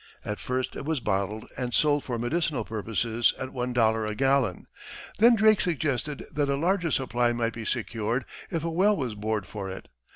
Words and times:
At 0.25 0.39
first 0.39 0.75
it 0.75 0.83
was 0.83 0.99
bottled 0.99 1.45
and 1.59 1.75
sold 1.75 2.03
for 2.03 2.17
medicinal 2.17 2.65
purposes 2.65 3.35
at 3.37 3.53
one 3.53 3.71
dollar 3.71 4.07
a 4.07 4.15
gallon; 4.15 4.65
then 5.19 5.35
Drake 5.35 5.61
suggested 5.61 6.25
that 6.33 6.49
a 6.49 6.55
larger 6.55 6.89
supply 6.89 7.33
might 7.33 7.53
be 7.53 7.65
secured 7.65 8.25
if 8.49 8.63
a 8.63 8.71
well 8.71 8.97
was 8.97 9.13
bored 9.13 9.45
for 9.45 9.69
it. 9.69 9.89